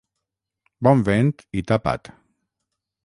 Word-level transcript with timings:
Bon 0.87 1.03
vent 1.09 1.45
i 1.61 1.65
tapa't 1.73 2.13